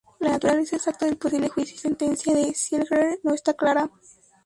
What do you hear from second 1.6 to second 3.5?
y sentencia de Ziegler no